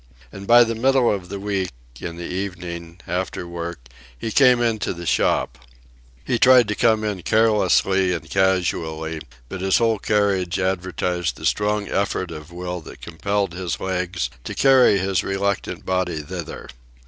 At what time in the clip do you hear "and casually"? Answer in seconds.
8.11-9.21